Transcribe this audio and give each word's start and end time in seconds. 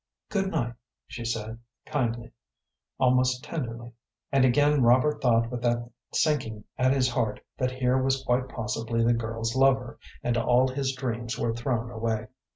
"Good 0.29 0.49
night," 0.49 0.73
she 1.05 1.23
said, 1.23 1.59
kindly, 1.85 2.31
almost 2.97 3.43
tenderly, 3.43 3.91
and 4.31 4.43
again 4.43 4.81
Robert 4.81 5.21
thought 5.21 5.51
with 5.51 5.61
that 5.61 5.91
sinking 6.11 6.63
at 6.75 6.91
his 6.91 7.07
heart 7.07 7.39
that 7.59 7.69
here 7.69 8.01
was 8.01 8.23
quite 8.23 8.49
possibly 8.49 9.03
the 9.03 9.13
girl's 9.13 9.55
lover, 9.55 9.99
and 10.23 10.37
all 10.39 10.67
his 10.67 10.93
dreams 10.95 11.37
were 11.37 11.53
thrown 11.53 11.91
away. 11.91 12.29